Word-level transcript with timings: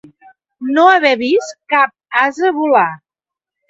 No 0.77 0.85
haver 0.93 1.13
vist 1.21 1.55
cap 1.77 1.95
ase 2.25 2.57
volar. 2.61 2.91